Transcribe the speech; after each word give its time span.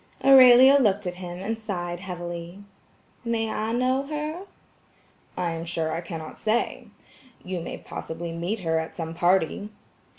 Aurelia 0.25 0.79
looked 0.79 1.05
at 1.05 1.13
him 1.21 1.37
and 1.37 1.59
sighed 1.59 1.99
heavily. 1.99 2.63
"May 3.23 3.51
I 3.51 3.71
know 3.71 4.01
her?" 4.07 4.45
"I 5.37 5.51
am 5.51 5.63
sure, 5.63 5.91
I 5.91 6.01
cannot 6.01 6.39
say. 6.39 6.87
You 7.43 7.61
may 7.61 7.77
possibly 7.77 8.31
meet 8.31 8.61
her 8.61 8.79
at 8.79 8.95
some 8.95 9.13
party." 9.13 9.69